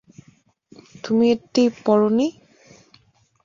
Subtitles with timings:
[1.03, 2.27] তুমি এটি পরো নি?